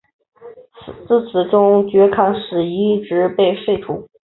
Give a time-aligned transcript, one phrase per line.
[1.07, 4.07] 自此中圻钦使一职被废除。